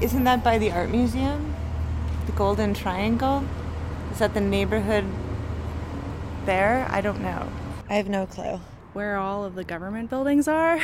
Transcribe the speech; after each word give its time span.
Isn't 0.00 0.24
that 0.24 0.42
by 0.42 0.58
the 0.58 0.70
art 0.72 0.90
museum? 0.90 1.54
The 2.26 2.32
Golden 2.32 2.74
Triangle? 2.74 3.44
Is 4.12 4.18
that 4.18 4.34
the 4.34 4.40
neighborhood 4.40 5.04
there? 6.44 6.86
I 6.90 7.00
don't 7.00 7.20
know. 7.20 7.48
I 7.88 7.94
have 7.94 8.08
no 8.08 8.26
clue. 8.26 8.60
Where 8.92 9.16
all 9.16 9.44
of 9.44 9.54
the 9.54 9.64
government 9.64 10.10
buildings 10.10 10.48
are? 10.48 10.80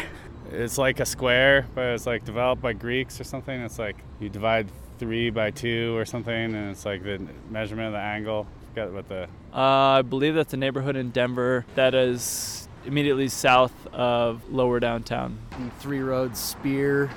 It's 0.53 0.79
like 0.79 1.01
a 1.01 1.07
square, 1.07 1.67
but 1.75 1.87
it's 1.87 2.07
like 2.07 2.25
developed 2.25 2.62
by 2.62 2.73
Greeks 2.73 3.21
or 3.21 3.25
something. 3.25 3.61
It's 3.61 3.79
like 3.79 3.96
you 4.19 4.29
divide 4.29 4.69
three 4.99 5.31
by 5.31 5.51
two 5.51 5.97
or 5.97 6.04
something, 6.04 6.35
and 6.35 6.71
it's 6.71 6.85
like 6.85 7.03
the 7.03 7.24
measurement 7.51 7.88
of 7.88 7.92
the 7.92 8.01
angle. 8.01 8.47
Forgot 8.71 8.92
what 8.92 9.08
the. 9.08 9.24
Uh, 9.54 9.99
I 9.99 10.03
believe 10.03 10.35
that's 10.35 10.53
a 10.54 10.56
neighborhood 10.56 10.97
in 10.97 11.11
Denver 11.11 11.67
that 11.74 11.95
is 11.95 12.69
immediately 12.85 13.29
south 13.29 13.87
of 13.92 14.42
lower 14.51 14.81
downtown. 14.81 15.38
The 15.51 15.71
Three 15.79 16.01
Roads, 16.01 16.38
Speer, 16.41 17.11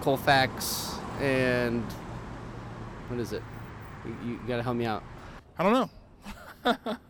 Colfax, 0.00 0.94
and 1.20 1.84
what 3.08 3.20
is 3.20 3.32
it? 3.32 3.42
You, 4.04 4.16
you 4.24 4.40
gotta 4.48 4.62
help 4.62 4.76
me 4.76 4.86
out. 4.86 5.02
I 5.58 5.62
don't 5.62 5.90
know. 6.64 6.96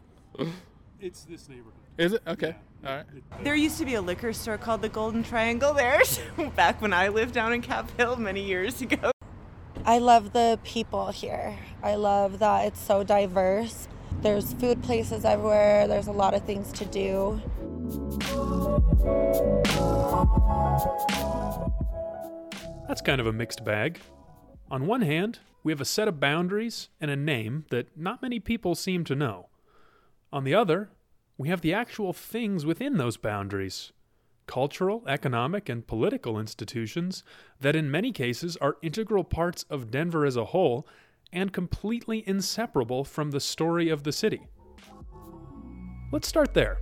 It's 1.00 1.24
this 1.24 1.48
neighborhood. 1.48 1.72
Is 1.96 2.12
it? 2.12 2.22
Okay. 2.26 2.54
All 2.86 2.96
right. 2.96 3.06
There 3.42 3.54
used 3.54 3.78
to 3.78 3.86
be 3.86 3.94
a 3.94 4.02
liquor 4.02 4.34
store 4.34 4.58
called 4.58 4.82
the 4.82 4.88
Golden 4.90 5.22
Triangle 5.22 5.72
there 5.72 6.02
back 6.56 6.82
when 6.82 6.92
I 6.92 7.08
lived 7.08 7.32
down 7.32 7.54
in 7.54 7.62
Cap 7.62 7.90
Hill 7.96 8.16
many 8.16 8.44
years 8.44 8.82
ago. 8.82 9.10
I 9.86 9.98
love 9.98 10.34
the 10.34 10.58
people 10.62 11.10
here. 11.10 11.56
I 11.82 11.94
love 11.94 12.38
that 12.40 12.66
it's 12.66 12.80
so 12.80 13.02
diverse. 13.02 13.88
There's 14.20 14.52
food 14.52 14.82
places 14.82 15.24
everywhere, 15.24 15.88
there's 15.88 16.08
a 16.08 16.12
lot 16.12 16.34
of 16.34 16.44
things 16.44 16.70
to 16.72 16.84
do. 16.84 17.40
That's 22.90 23.02
kind 23.02 23.20
of 23.20 23.28
a 23.28 23.32
mixed 23.32 23.64
bag. 23.64 24.00
On 24.68 24.84
one 24.84 25.02
hand, 25.02 25.38
we 25.62 25.70
have 25.70 25.80
a 25.80 25.84
set 25.84 26.08
of 26.08 26.18
boundaries 26.18 26.88
and 27.00 27.08
a 27.08 27.14
name 27.14 27.64
that 27.70 27.96
not 27.96 28.20
many 28.20 28.40
people 28.40 28.74
seem 28.74 29.04
to 29.04 29.14
know. 29.14 29.46
On 30.32 30.42
the 30.42 30.56
other, 30.56 30.90
we 31.38 31.48
have 31.50 31.60
the 31.60 31.72
actual 31.72 32.12
things 32.12 32.66
within 32.66 32.96
those 32.96 33.16
boundaries 33.16 33.92
cultural, 34.48 35.04
economic, 35.06 35.68
and 35.68 35.86
political 35.86 36.36
institutions 36.36 37.22
that 37.60 37.76
in 37.76 37.92
many 37.92 38.10
cases 38.10 38.56
are 38.56 38.76
integral 38.82 39.22
parts 39.22 39.64
of 39.70 39.92
Denver 39.92 40.26
as 40.26 40.36
a 40.36 40.46
whole 40.46 40.84
and 41.32 41.52
completely 41.52 42.24
inseparable 42.26 43.04
from 43.04 43.30
the 43.30 43.38
story 43.38 43.88
of 43.88 44.02
the 44.02 44.10
city. 44.10 44.48
Let's 46.10 46.26
start 46.26 46.54
there. 46.54 46.78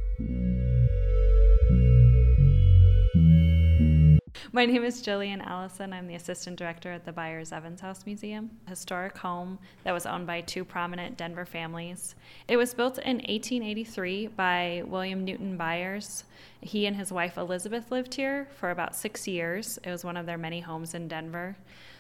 My 4.50 4.64
name 4.64 4.82
is 4.82 5.02
Jillian 5.02 5.44
Allison. 5.46 5.92
I'm 5.92 6.06
the 6.06 6.14
assistant 6.14 6.56
director 6.56 6.90
at 6.90 7.04
the 7.04 7.12
Byers 7.12 7.52
Evans 7.52 7.82
House 7.82 8.06
Museum, 8.06 8.50
a 8.66 8.70
historic 8.70 9.18
home 9.18 9.58
that 9.84 9.92
was 9.92 10.06
owned 10.06 10.26
by 10.26 10.40
two 10.40 10.64
prominent 10.64 11.18
Denver 11.18 11.44
families. 11.44 12.14
It 12.48 12.56
was 12.56 12.72
built 12.72 12.96
in 12.96 13.16
1883 13.16 14.28
by 14.28 14.84
William 14.86 15.22
Newton 15.22 15.58
Byers. 15.58 16.24
He 16.62 16.86
and 16.86 16.96
his 16.96 17.12
wife 17.12 17.36
Elizabeth 17.36 17.90
lived 17.90 18.14
here 18.14 18.48
for 18.56 18.70
about 18.70 18.96
six 18.96 19.28
years. 19.28 19.78
It 19.84 19.90
was 19.90 20.02
one 20.02 20.16
of 20.16 20.24
their 20.24 20.38
many 20.38 20.60
homes 20.60 20.94
in 20.94 21.08
Denver. 21.08 21.54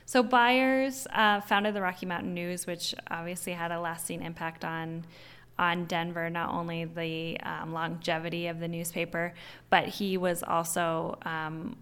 So 0.06 0.22
Byers 0.22 1.06
uh, 1.12 1.42
founded 1.42 1.74
the 1.74 1.82
Rocky 1.82 2.06
Mountain 2.06 2.32
News, 2.32 2.66
which 2.66 2.94
obviously 3.10 3.52
had 3.52 3.72
a 3.72 3.80
lasting 3.80 4.22
impact 4.22 4.64
on 4.64 5.04
on 5.58 5.86
Denver, 5.86 6.30
not 6.30 6.54
only 6.54 6.84
the 6.84 7.36
um, 7.40 7.72
longevity 7.72 8.46
of 8.46 8.60
the 8.60 8.68
newspaper, 8.68 9.34
but 9.70 9.88
he 9.88 10.16
was 10.16 10.44
also 10.44 11.18
um, 11.22 11.76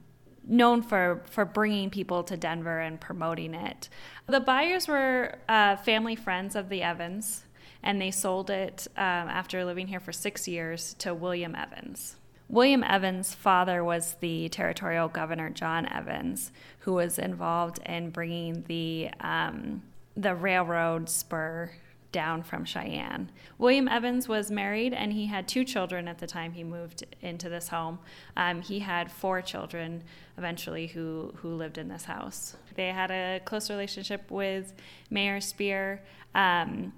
known 0.46 0.82
for 0.82 1.22
for 1.26 1.44
bringing 1.44 1.90
people 1.90 2.22
to 2.24 2.36
Denver 2.36 2.80
and 2.80 3.00
promoting 3.00 3.54
it. 3.54 3.88
The 4.26 4.40
Byers 4.40 4.88
were 4.88 5.38
uh, 5.48 5.76
family 5.76 6.16
friends 6.16 6.56
of 6.56 6.68
the 6.68 6.82
Evans, 6.82 7.44
and 7.82 8.00
they 8.00 8.10
sold 8.10 8.50
it 8.50 8.86
um, 8.96 9.28
after 9.28 9.64
living 9.64 9.88
here 9.88 10.00
for 10.00 10.12
six 10.12 10.46
years 10.46 10.94
to 11.00 11.12
William 11.12 11.54
Evans. 11.54 12.16
William 12.48 12.84
Evans' 12.84 13.34
father 13.34 13.82
was 13.82 14.16
the 14.20 14.48
territorial 14.50 15.08
governor 15.08 15.50
John 15.50 15.90
Evans, 15.92 16.52
who 16.80 16.94
was 16.94 17.18
involved 17.18 17.80
in 17.84 18.10
bringing 18.10 18.64
the 18.68 19.10
um, 19.20 19.82
the 20.16 20.34
railroad 20.34 21.08
spur 21.08 21.72
down 22.16 22.42
from 22.42 22.64
Cheyenne. 22.64 23.30
William 23.58 23.88
Evans 23.88 24.26
was 24.26 24.50
married 24.50 24.94
and 24.94 25.12
he 25.12 25.26
had 25.26 25.46
two 25.46 25.64
children 25.64 26.08
at 26.08 26.16
the 26.16 26.26
time 26.26 26.50
he 26.50 26.64
moved 26.64 27.04
into 27.20 27.50
this 27.50 27.68
home. 27.68 27.98
Um, 28.38 28.62
he 28.62 28.78
had 28.78 29.12
four 29.12 29.42
children 29.42 30.02
eventually 30.38 30.86
who, 30.86 31.34
who 31.36 31.50
lived 31.50 31.76
in 31.76 31.88
this 31.88 32.04
house. 32.06 32.56
They 32.74 32.88
had 32.88 33.10
a 33.10 33.42
close 33.44 33.68
relationship 33.68 34.30
with 34.30 34.72
Mayor 35.10 35.42
Speer. 35.42 36.00
Um, 36.34 36.94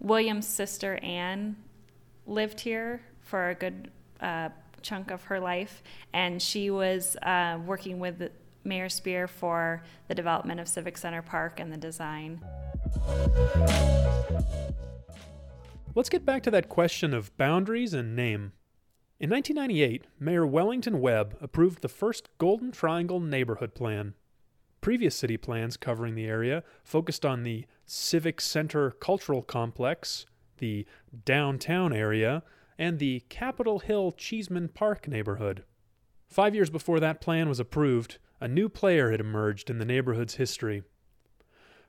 William's 0.00 0.48
sister 0.48 0.98
Anne 1.02 1.54
lived 2.26 2.58
here 2.58 3.02
for 3.20 3.50
a 3.50 3.54
good 3.54 3.90
uh, 4.22 4.48
chunk 4.80 5.10
of 5.10 5.22
her 5.24 5.38
life, 5.38 5.82
and 6.14 6.40
she 6.40 6.70
was 6.70 7.14
uh, 7.16 7.58
working 7.66 7.98
with 7.98 8.30
Mayor 8.64 8.88
Speer 8.88 9.28
for 9.28 9.82
the 10.08 10.14
development 10.14 10.60
of 10.60 10.66
Civic 10.66 10.96
Center 10.96 11.20
Park 11.20 11.60
and 11.60 11.70
the 11.70 11.76
design. 11.76 12.40
Let's 15.94 16.08
get 16.08 16.24
back 16.24 16.42
to 16.44 16.50
that 16.50 16.68
question 16.68 17.12
of 17.12 17.36
boundaries 17.36 17.92
and 17.92 18.16
name. 18.16 18.52
In 19.20 19.30
1998, 19.30 20.06
Mayor 20.18 20.46
Wellington 20.46 21.00
Webb 21.00 21.36
approved 21.40 21.82
the 21.82 21.88
first 21.88 22.28
Golden 22.38 22.72
Triangle 22.72 23.20
neighborhood 23.20 23.74
plan. 23.74 24.14
Previous 24.80 25.14
city 25.14 25.36
plans 25.36 25.76
covering 25.76 26.14
the 26.14 26.26
area 26.26 26.64
focused 26.82 27.24
on 27.24 27.42
the 27.42 27.66
Civic 27.86 28.40
Center 28.40 28.90
Cultural 28.90 29.42
Complex, 29.42 30.26
the 30.58 30.86
downtown 31.24 31.92
area, 31.92 32.42
and 32.78 32.98
the 32.98 33.20
Capitol 33.28 33.78
Hill 33.78 34.12
Cheeseman 34.12 34.70
Park 34.70 35.06
neighborhood. 35.06 35.62
Five 36.26 36.54
years 36.54 36.70
before 36.70 36.98
that 36.98 37.20
plan 37.20 37.48
was 37.48 37.60
approved, 37.60 38.18
a 38.40 38.48
new 38.48 38.68
player 38.68 39.10
had 39.10 39.20
emerged 39.20 39.70
in 39.70 39.78
the 39.78 39.84
neighborhood's 39.84 40.34
history. 40.34 40.82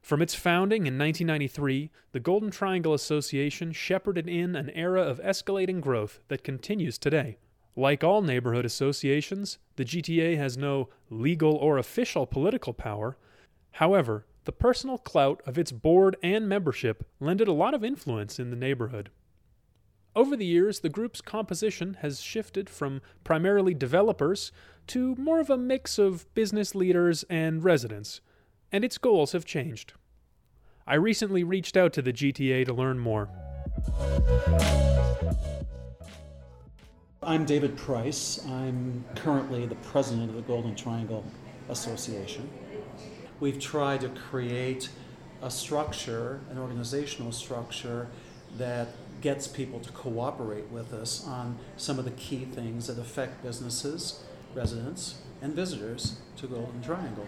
From 0.03 0.21
its 0.21 0.35
founding 0.35 0.85
in 0.85 0.97
1993, 0.97 1.89
the 2.11 2.19
Golden 2.19 2.51
Triangle 2.51 2.93
Association 2.93 3.71
shepherded 3.71 4.27
in 4.27 4.53
an 4.53 4.69
era 4.71 5.01
of 5.01 5.21
escalating 5.21 5.79
growth 5.79 6.19
that 6.27 6.43
continues 6.43 6.97
today. 6.97 7.37
Like 7.77 8.03
all 8.03 8.21
neighborhood 8.21 8.65
associations, 8.65 9.59
the 9.77 9.85
GTA 9.85 10.35
has 10.35 10.57
no 10.57 10.89
legal 11.09 11.55
or 11.55 11.77
official 11.77 12.25
political 12.25 12.73
power. 12.73 13.17
However, 13.71 14.25
the 14.43 14.51
personal 14.51 14.97
clout 14.97 15.41
of 15.45 15.57
its 15.57 15.71
board 15.71 16.17
and 16.21 16.49
membership 16.49 17.07
lent 17.21 17.39
it 17.39 17.47
a 17.47 17.53
lot 17.53 17.73
of 17.73 17.85
influence 17.85 18.39
in 18.39 18.49
the 18.49 18.57
neighborhood. 18.57 19.09
Over 20.17 20.35
the 20.35 20.45
years, 20.45 20.81
the 20.81 20.89
group's 20.89 21.21
composition 21.21 21.93
has 22.01 22.19
shifted 22.19 22.69
from 22.69 23.01
primarily 23.23 23.73
developers 23.73 24.51
to 24.87 25.15
more 25.15 25.39
of 25.39 25.49
a 25.49 25.57
mix 25.57 25.97
of 25.97 26.31
business 26.33 26.75
leaders 26.75 27.23
and 27.29 27.63
residents 27.63 28.19
and 28.73 28.83
its 28.83 28.97
goals 28.97 29.31
have 29.31 29.45
changed. 29.45 29.93
I 30.87 30.95
recently 30.95 31.43
reached 31.43 31.77
out 31.77 31.93
to 31.93 32.01
the 32.01 32.11
GTA 32.11 32.65
to 32.65 32.73
learn 32.73 32.99
more. 32.99 33.29
I'm 37.21 37.45
David 37.45 37.77
Price. 37.77 38.43
I'm 38.47 39.05
currently 39.15 39.65
the 39.67 39.75
president 39.75 40.31
of 40.31 40.35
the 40.35 40.41
Golden 40.41 40.75
Triangle 40.75 41.23
Association. 41.69 42.49
We've 43.39 43.59
tried 43.59 44.01
to 44.01 44.09
create 44.09 44.89
a 45.41 45.51
structure, 45.51 46.41
an 46.49 46.57
organizational 46.57 47.31
structure, 47.31 48.07
that 48.57 48.89
gets 49.21 49.47
people 49.47 49.79
to 49.79 49.91
cooperate 49.91 50.67
with 50.69 50.93
us 50.93 51.25
on 51.25 51.57
some 51.77 51.97
of 51.97 52.05
the 52.05 52.11
key 52.11 52.45
things 52.45 52.87
that 52.87 52.99
affect 52.99 53.41
businesses, 53.41 54.23
residents, 54.53 55.21
and 55.41 55.53
visitors 55.53 56.17
to 56.37 56.47
Golden 56.47 56.81
Triangle. 56.81 57.27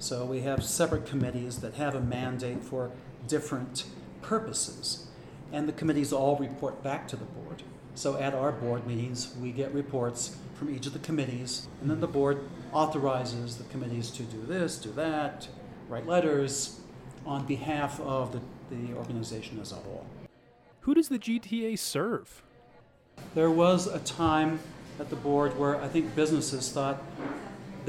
So 0.00 0.24
we 0.24 0.40
have 0.40 0.64
separate 0.64 1.04
committees 1.04 1.58
that 1.58 1.74
have 1.74 1.94
a 1.94 2.00
mandate 2.00 2.64
for 2.64 2.90
different 3.28 3.84
purposes. 4.22 5.06
And 5.52 5.68
the 5.68 5.74
committees 5.74 6.10
all 6.10 6.36
report 6.36 6.82
back 6.82 7.06
to 7.08 7.16
the 7.16 7.26
board. 7.26 7.62
So 7.94 8.16
at 8.16 8.34
our 8.34 8.50
board 8.50 8.86
meetings, 8.86 9.34
we 9.38 9.52
get 9.52 9.74
reports 9.74 10.38
from 10.54 10.74
each 10.74 10.86
of 10.86 10.94
the 10.94 11.00
committees, 11.00 11.68
and 11.82 11.90
then 11.90 12.00
the 12.00 12.06
board 12.06 12.40
authorizes 12.72 13.56
the 13.56 13.64
committees 13.64 14.10
to 14.12 14.22
do 14.22 14.42
this, 14.46 14.78
do 14.78 14.90
that, 14.92 15.48
write 15.86 16.06
letters 16.06 16.80
on 17.26 17.44
behalf 17.44 18.00
of 18.00 18.32
the, 18.32 18.40
the 18.74 18.94
organization 18.94 19.60
as 19.60 19.72
a 19.72 19.76
whole. 19.76 20.06
Who 20.80 20.94
does 20.94 21.08
the 21.08 21.18
GTA 21.18 21.78
serve? 21.78 22.42
There 23.34 23.50
was 23.50 23.86
a 23.86 23.98
time 23.98 24.60
at 24.98 25.10
the 25.10 25.16
board 25.16 25.58
where 25.58 25.78
I 25.78 25.88
think 25.88 26.14
businesses 26.14 26.72
thought 26.72 27.02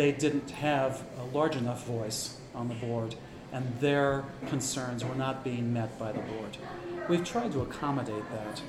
they 0.02 0.12
didn't 0.12 0.50
have 0.50 1.04
a 1.20 1.24
large 1.26 1.56
enough 1.56 1.86
voice 1.86 2.36
on 2.56 2.68
the 2.68 2.74
board, 2.74 3.14
and 3.54 3.64
their 3.80 4.26
concerns 4.48 5.06
were 5.06 5.14
not 5.14 5.44
being 5.44 5.72
met 5.72 6.00
by 6.00 6.12
the 6.12 6.22
board. 6.22 6.58
We've 7.08 7.24
tried 7.24 7.52
to 7.52 7.62
accommodate 7.62 8.24
that. 8.32 8.64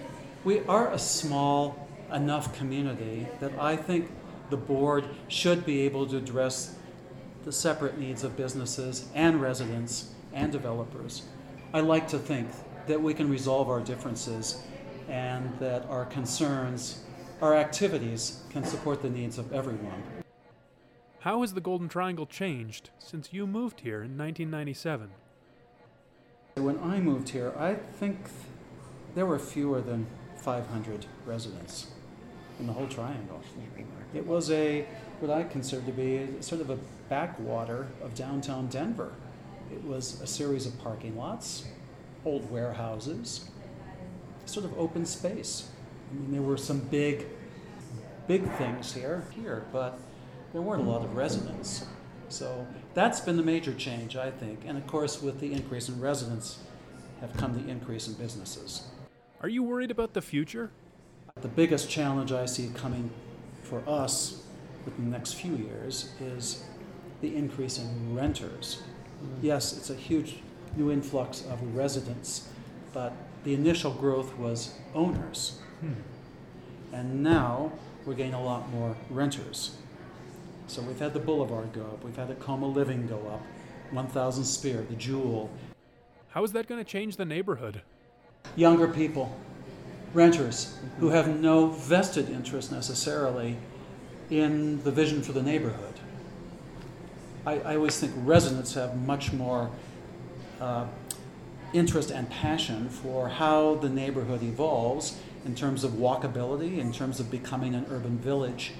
We 0.45 0.61
are 0.67 0.93
a 0.93 0.99
small 0.99 1.89
enough 2.13 2.55
community 2.55 3.27
that 3.41 3.59
I 3.59 3.77
think 3.77 4.11
the 4.51 4.59
board 4.59 5.07
should 5.29 5.65
be 5.65 5.81
able 5.87 6.07
to 6.09 6.19
address 6.19 6.75
the 7.45 7.53
separate 7.53 7.97
needs 7.97 8.25
of 8.25 8.37
businesses 8.37 9.09
and 9.15 9.41
residents 9.41 10.11
and 10.35 10.53
developers. 10.53 11.23
I 11.73 11.81
like 11.81 12.09
to 12.09 12.19
think 12.19 12.51
that 12.89 13.01
we 13.01 13.15
can 13.15 13.31
resolve 13.31 13.71
our 13.71 13.81
differences 13.81 14.63
and 15.09 15.59
that 15.61 15.87
our 15.87 16.05
concerns, 16.05 17.03
our 17.41 17.57
activities 17.57 18.43
can 18.51 18.65
support 18.65 19.01
the 19.01 19.09
needs 19.09 19.39
of 19.39 19.51
everyone. 19.55 20.22
How 21.23 21.43
has 21.43 21.55
the 21.55 21.61
Golden 21.61 21.89
Triangle 21.89 22.27
changed 22.27 22.91
since 22.99 23.33
you 23.33 23.47
moved 23.47 23.83
here 23.83 24.03
in 24.03 24.19
1997? 24.19 25.11
When 26.57 26.81
I 26.81 26.99
moved 26.99 27.29
here, 27.29 27.53
I 27.57 27.75
think 27.75 28.19
there 29.15 29.25
were 29.25 29.39
fewer 29.39 29.81
than 29.81 30.09
500 30.39 31.07
residents 31.25 31.93
in 32.59 32.67
the 32.67 32.73
whole 32.73 32.89
triangle. 32.89 33.41
It 34.13 34.27
was 34.27 34.51
a 34.51 34.85
what 35.21 35.31
I 35.31 35.45
consider 35.45 35.87
to 35.87 35.93
be 35.93 36.27
sort 36.41 36.61
of 36.61 36.71
a 36.71 36.79
backwater 37.09 37.87
of 38.03 38.17
downtown 38.17 38.67
Denver. 38.67 39.13
It 39.73 39.85
was 39.85 40.21
a 40.23 40.27
series 40.27 40.67
of 40.67 40.77
parking 40.81 41.17
lots, 41.17 41.67
old 42.25 42.51
warehouses, 42.51 43.49
sort 44.45 44.65
of 44.65 44.77
open 44.77 45.07
space. 45.07 45.69
I 46.11 46.15
mean, 46.15 46.33
there 46.33 46.43
were 46.43 46.57
some 46.57 46.81
big, 46.81 47.27
big 48.27 48.51
things 48.57 48.93
here, 48.93 49.23
here, 49.37 49.67
but 49.73 50.01
there 50.53 50.63
weren't 50.63 50.83
a 50.83 50.91
lot 50.91 51.03
of 51.03 51.17
residents. 51.17 51.87
So 52.29 52.67
that's 52.95 53.21
been 53.21 53.37
the 53.37 53.43
major 53.43 53.75
change, 53.75 54.17
I 54.17 54.31
think. 54.31 54.61
And 54.67 54.79
of 54.79 54.87
course, 54.87 55.21
with 55.21 55.41
the 55.41 55.53
increase 55.53 55.89
in 55.89 56.01
residents, 56.01 56.59
have 57.21 57.33
come 57.37 57.55
the 57.55 57.71
increase 57.71 58.09
in 58.09 58.15
businesses. 58.15 58.85
Are 59.43 59.49
you 59.49 59.63
worried 59.63 59.91
about 59.91 60.13
the 60.13 60.23
future? 60.23 60.71
The 61.41 61.49
biggest 61.49 61.89
challenge 61.89 62.33
I 62.33 62.47
see 62.47 62.71
coming 62.75 63.11
for 63.63 63.83
us 63.87 64.43
within 64.85 65.07
the 65.07 65.11
next 65.11 65.35
few 65.35 65.57
years 65.57 66.13
is 66.21 66.65
the 67.21 67.35
increase 67.35 67.79
in 67.79 68.15
renters. 68.15 68.83
Mm-hmm. 69.23 69.47
Yes, 69.47 69.77
it's 69.77 69.91
a 69.91 69.95
huge 69.95 70.37
new 70.77 70.91
influx 70.91 71.45
of 71.47 71.77
residents, 71.77 72.49
but 72.93 73.13
the 73.45 73.55
initial 73.55 73.93
growth 73.93 74.37
was 74.37 74.75
owners. 74.95 75.61
Hmm. 75.81 75.93
And 76.93 77.23
now 77.23 77.73
we're 78.05 78.15
getting 78.15 78.35
a 78.35 78.43
lot 78.43 78.69
more 78.71 78.97
renters. 79.11 79.77
So 80.73 80.81
we've 80.81 80.99
had 80.99 81.13
the 81.13 81.21
Boulevard 81.21 81.75
go 81.75 81.83
up, 81.83 82.03
we've 82.03 82.17
had 82.17 82.29
the 82.29 82.35
Coma 82.35 82.67
Living 82.67 83.07
go 83.07 83.19
up, 83.29 83.43
1000 83.91 84.43
Speer, 84.43 84.87
the 84.89 84.97
Jewel. 84.97 85.51
How 86.31 86.43
is 86.45 86.53
that 86.53 86.67
going 86.67 86.83
to 86.83 86.91
change 86.91 87.17
the 87.17 87.27
neighborhood? 87.27 87.83
Younger 88.57 88.89
people, 88.89 89.37
renters, 90.15 90.79
who 90.99 91.11
have 91.11 91.29
no 91.29 91.67
vested 91.67 92.31
interest 92.31 92.73
necessarily 92.73 93.59
in 94.31 94.83
the 94.83 94.91
vision 94.91 95.21
for 95.21 95.33
the 95.33 95.43
neighborhood. 95.43 96.01
I, 97.45 97.59
I 97.59 97.77
always 97.77 98.01
think 98.01 98.15
residents 98.17 98.73
have 98.73 98.97
much 98.97 99.31
more 99.31 99.71
uh, 100.59 100.87
interest 101.75 102.11
and 102.11 102.31
passion 102.31 102.89
for 102.89 103.29
how 103.29 103.75
the 103.75 103.91
neighborhood 103.91 104.43
evolves 104.43 105.19
in 105.45 105.55
terms 105.55 105.85
of 105.85 105.91
walkability, 105.91 106.79
in 106.79 106.95
terms 106.95 107.21
of 107.21 107.31
becoming 107.31 107.75
an 107.75 107.85
urban 107.91 108.17
village. 108.17 108.73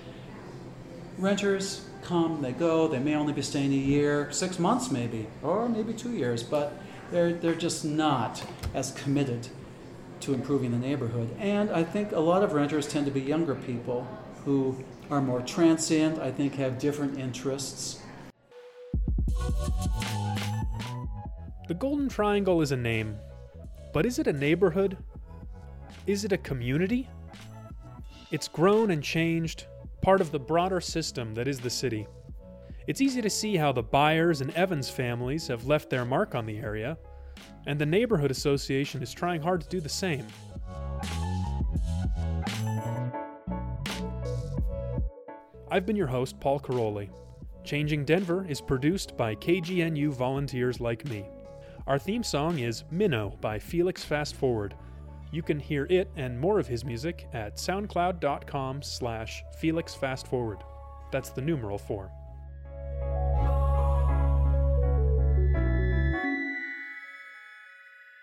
Renters 1.19 1.87
come, 2.03 2.43
they 2.43 2.53
go, 2.53 2.89
they 2.89 2.99
may 2.99 3.15
only 3.15 3.33
be 3.33 3.43
staying 3.43 3.73
a 3.73 3.77
year, 3.77 4.31
six 4.33 4.59
months 4.59 4.91
maybe, 4.91 5.29
or 5.43 5.69
maybe 5.69 5.93
two 5.93 6.13
years, 6.13 6.43
but 6.43 6.73
they're, 7.11 7.33
they're 7.33 7.55
just 7.55 7.85
not 7.85 8.43
as 8.75 8.93
committed 8.93 9.49
to 10.21 10.35
improving 10.35 10.71
the 10.71 10.79
neighborhood. 10.79 11.29
And 11.39 11.71
I 11.71 11.85
think 11.85 12.13
a 12.13 12.21
lot 12.21 12.43
of 12.43 12.55
renters 12.55 12.89
tend 12.89 13.07
to 13.07 13.13
be 13.13 13.21
younger 13.21 13.55
people 13.55 14.07
who 14.45 14.83
are 15.11 15.21
more 15.21 15.43
transient, 15.43 16.19
I 16.19 16.31
think 16.33 16.55
have 16.55 16.79
different 16.79 17.19
interests. 17.19 18.01
The 21.69 21.75
Golden 21.79 22.09
Triangle 22.09 22.61
is 22.61 22.73
a 22.73 22.77
name, 22.77 23.17
but 23.93 24.07
is 24.07 24.19
it 24.19 24.27
a 24.27 24.33
neighborhood? 24.33 24.97
Is 26.07 26.25
it 26.25 26.33
a 26.33 26.39
community? 26.39 27.09
It's 28.31 28.49
grown 28.49 28.91
and 28.91 29.03
changed, 29.03 29.67
part 30.03 30.21
of 30.21 30.33
the 30.33 30.39
broader 30.39 30.81
system 30.81 31.33
that 31.35 31.47
is 31.47 31.61
the 31.61 31.71
city. 31.71 32.09
It's 32.89 33.01
easy 33.01 33.23
to 33.23 33.31
see 33.31 33.57
how 33.57 33.71
the 33.71 33.85
Byers 33.85 34.41
and 34.41 34.51
Evans 34.51 34.91
families 34.91 35.47
have 35.47 35.67
left 35.67 35.89
their 35.89 36.05
mark 36.05 36.35
on 36.35 36.45
the 36.45 36.59
area, 36.59 36.99
and 37.67 37.79
the 37.79 37.87
Neighborhood 37.87 38.33
Association 38.33 39.01
is 39.01 39.13
trying 39.13 39.41
hard 39.41 39.61
to 39.61 39.69
do 39.69 39.81
the 39.81 39.89
same. 39.89 40.27
I've 45.71 45.87
been 45.87 45.97
your 45.97 46.09
host, 46.09 46.39
Paul 46.41 46.59
Karolyi. 46.59 47.09
Changing 47.65 48.05
Denver 48.05 48.45
is 48.49 48.61
produced 48.61 49.17
by 49.17 49.37
KGNU 49.37 50.11
volunteers 50.11 50.81
like 50.81 51.09
me. 51.09 51.25
Our 51.87 51.99
theme 51.99 52.25
song 52.25 52.59
is 52.59 52.83
Minnow 52.91 53.39
by 53.41 53.61
Felix 53.61 54.05
Fast 54.05 54.35
Forward. 54.35 54.75
You 55.33 55.43
can 55.43 55.59
hear 55.59 55.87
it 55.89 56.11
and 56.15 56.39
more 56.39 56.59
of 56.61 56.67
his 56.67 56.85
music 56.85 57.27
at 57.33 57.57
soundcloud.com 57.57 58.83
slash 58.83 59.43
Felix 59.59 59.95
Fast 59.95 60.27
Forward. 60.27 60.59
That's 61.11 61.31
the 61.31 61.41
numeral 61.41 61.79
4. 61.79 62.11